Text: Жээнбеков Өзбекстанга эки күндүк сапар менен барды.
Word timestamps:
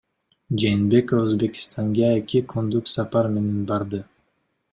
Жээнбеков 0.61 1.21
Өзбекстанга 1.25 2.09
эки 2.21 2.43
күндүк 2.55 2.93
сапар 2.97 3.31
менен 3.37 3.63
барды. 3.73 4.03